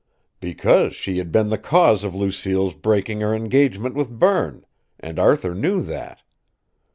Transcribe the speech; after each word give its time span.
"Because 0.39 0.95
she 0.95 1.19
had 1.19 1.31
been 1.31 1.49
the 1.49 1.59
cause 1.59 2.03
of 2.03 2.15
Lucille's 2.15 2.73
breaking 2.73 3.21
her 3.21 3.35
engagement 3.35 3.93
with 3.93 4.09
Berne 4.09 4.65
and 4.99 5.19
Arthur 5.19 5.53
knew 5.53 5.83
that. 5.83 6.23